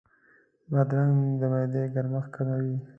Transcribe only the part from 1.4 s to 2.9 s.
معدې ګرمښت کموي.